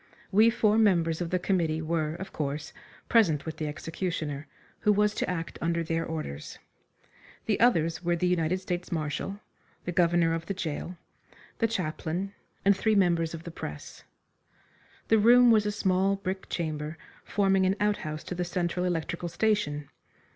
We 0.31 0.49
four 0.49 0.79
members 0.79 1.21
of 1.21 1.29
the 1.29 1.37
committee 1.37 1.79
were, 1.79 2.15
of 2.15 2.33
course, 2.33 2.73
present 3.07 3.45
with 3.45 3.57
the 3.57 3.67
executioner, 3.67 4.47
who 4.79 4.91
was 4.91 5.13
to 5.13 5.29
act 5.29 5.59
under 5.61 5.83
their 5.83 6.03
orders. 6.03 6.57
The 7.45 7.59
others 7.59 8.03
were 8.03 8.15
the 8.15 8.25
United 8.25 8.59
States 8.59 8.91
Marshal, 8.91 9.41
the 9.85 9.91
governor 9.91 10.33
of 10.33 10.47
the 10.47 10.55
gaol, 10.55 10.97
the 11.59 11.67
chaplain, 11.67 12.33
and 12.65 12.75
three 12.75 12.95
members 12.95 13.35
of 13.35 13.43
the 13.43 13.51
press. 13.51 14.03
The 15.09 15.19
room 15.19 15.51
was 15.51 15.67
a 15.67 15.71
small 15.71 16.15
brick 16.15 16.49
chamber, 16.49 16.97
forming 17.23 17.67
an 17.67 17.75
outhouse 17.79 18.23
to 18.23 18.33
the 18.33 18.43
Central 18.43 18.87
Electrical 18.87 19.29
station. 19.29 19.87